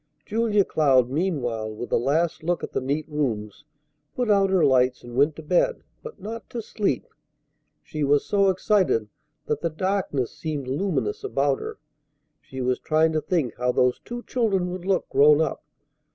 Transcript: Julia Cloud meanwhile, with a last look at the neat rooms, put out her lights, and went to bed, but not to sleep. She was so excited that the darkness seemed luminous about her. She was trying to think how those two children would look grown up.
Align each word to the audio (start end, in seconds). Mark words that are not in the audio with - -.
Julia 0.25 0.65
Cloud 0.65 1.11
meanwhile, 1.11 1.69
with 1.71 1.91
a 1.91 1.97
last 1.97 2.41
look 2.41 2.63
at 2.63 2.71
the 2.71 2.81
neat 2.81 3.07
rooms, 3.07 3.65
put 4.15 4.31
out 4.31 4.49
her 4.49 4.65
lights, 4.65 5.03
and 5.03 5.13
went 5.15 5.35
to 5.35 5.43
bed, 5.43 5.83
but 6.01 6.19
not 6.19 6.49
to 6.49 6.61
sleep. 6.63 7.05
She 7.83 8.03
was 8.03 8.25
so 8.25 8.49
excited 8.49 9.09
that 9.45 9.61
the 9.61 9.69
darkness 9.69 10.31
seemed 10.35 10.67
luminous 10.67 11.23
about 11.23 11.59
her. 11.59 11.77
She 12.39 12.61
was 12.61 12.79
trying 12.79 13.11
to 13.11 13.21
think 13.21 13.53
how 13.57 13.73
those 13.73 13.99
two 14.03 14.23
children 14.23 14.71
would 14.71 14.85
look 14.85 15.07
grown 15.09 15.39
up. 15.39 15.63